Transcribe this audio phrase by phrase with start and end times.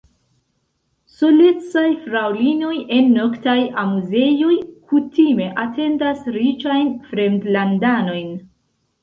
[1.17, 4.57] Solecaj fraŭlinoj en noktaj amuzejoj
[4.95, 8.35] kutime atendas riĉajn fremdlandanojn.